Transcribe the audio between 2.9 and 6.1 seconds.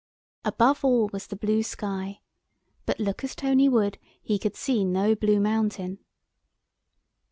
look as Tony would, he could see no blue mountain.